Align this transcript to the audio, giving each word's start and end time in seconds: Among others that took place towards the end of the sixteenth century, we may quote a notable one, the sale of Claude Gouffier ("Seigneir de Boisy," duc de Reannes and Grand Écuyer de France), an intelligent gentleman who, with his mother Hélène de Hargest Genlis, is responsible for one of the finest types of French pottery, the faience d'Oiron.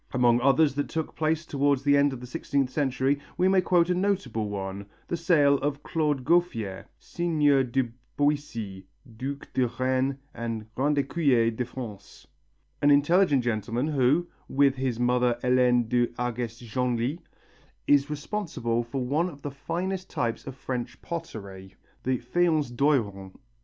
Among 0.13 0.41
others 0.41 0.73
that 0.73 0.89
took 0.89 1.15
place 1.15 1.45
towards 1.45 1.83
the 1.83 1.95
end 1.95 2.11
of 2.11 2.19
the 2.21 2.25
sixteenth 2.25 2.71
century, 2.71 3.19
we 3.37 3.47
may 3.47 3.61
quote 3.61 3.87
a 3.87 3.93
notable 3.93 4.49
one, 4.49 4.87
the 5.07 5.15
sale 5.15 5.59
of 5.59 5.83
Claude 5.83 6.25
Gouffier 6.25 6.85
("Seigneir 6.99 7.63
de 7.63 7.89
Boisy," 8.17 8.85
duc 9.17 9.53
de 9.53 9.67
Reannes 9.67 10.17
and 10.33 10.65
Grand 10.73 10.97
Écuyer 10.97 11.55
de 11.55 11.63
France), 11.65 12.25
an 12.81 12.89
intelligent 12.89 13.43
gentleman 13.43 13.89
who, 13.89 14.25
with 14.49 14.73
his 14.75 14.99
mother 14.99 15.37
Hélène 15.43 15.87
de 15.87 16.07
Hargest 16.17 16.63
Genlis, 16.63 17.19
is 17.85 18.09
responsible 18.09 18.81
for 18.81 19.05
one 19.05 19.29
of 19.29 19.43
the 19.43 19.51
finest 19.51 20.09
types 20.09 20.47
of 20.47 20.55
French 20.55 20.99
pottery, 21.03 21.75
the 22.01 22.17
faience 22.17 22.71
d'Oiron. 22.71 23.33